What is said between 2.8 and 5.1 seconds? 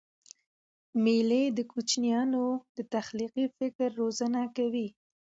تخلیقي فکر روزنه کوي.